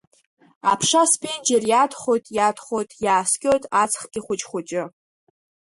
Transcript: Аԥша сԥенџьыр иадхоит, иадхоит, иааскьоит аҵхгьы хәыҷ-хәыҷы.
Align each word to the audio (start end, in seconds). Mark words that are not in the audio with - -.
Аԥша 0.71 1.03
сԥенџьыр 1.11 1.63
иадхоит, 1.67 2.25
иадхоит, 2.37 2.89
иааскьоит 3.05 3.63
аҵхгьы 3.81 4.21
хәыҷ-хәыҷы. 4.25 4.83